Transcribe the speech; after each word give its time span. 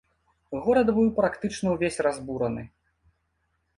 Горад 0.67 0.87
быў 0.95 1.11
практычна 1.19 1.67
ўвесь 1.75 2.01
разбураны. 2.09 2.63